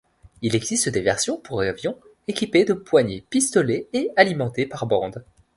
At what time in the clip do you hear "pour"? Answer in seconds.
1.37-1.61